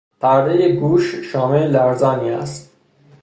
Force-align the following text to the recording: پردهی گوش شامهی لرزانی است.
پردهی 0.19 0.73
گوش 0.75 1.15
شامهی 1.31 1.67
لرزانی 1.67 2.29
است. 2.31 2.71